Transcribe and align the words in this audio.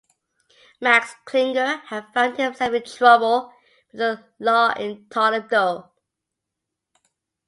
Max 0.81 1.13
Klinger 1.25 1.83
had 1.85 2.11
found 2.11 2.37
himself 2.39 2.73
in 2.73 2.81
trouble 2.83 3.53
with 3.91 3.99
the 3.99 4.25
law 4.39 4.73
in 4.73 5.07
Toledo. 5.09 5.91